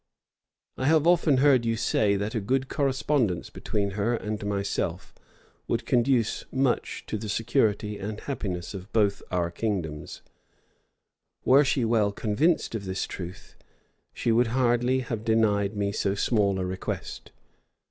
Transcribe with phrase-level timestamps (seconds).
[0.77, 5.13] I have often heard you say, that a good correspondence between her and myself
[5.67, 10.23] would conduce much to the security and happiness of both our kingdoms:
[11.45, 13.55] were she well convinced of this truth,
[14.11, 17.29] she would hardly have denied me so small a request.